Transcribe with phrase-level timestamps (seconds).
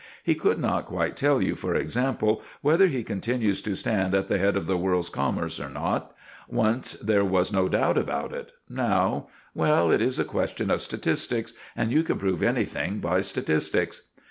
[0.23, 4.39] He could not quite tell you, for example, whether he continues to stand at the
[4.39, 6.15] head of the world's commerce or not.
[6.49, 11.53] Once there was no doubt about it; now well, it is a question of statistics,
[11.75, 14.01] and you can prove anything by statistics.